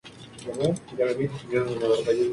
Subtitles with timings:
[0.97, 2.29] Pero al mismo tiempo Eiji lo evita.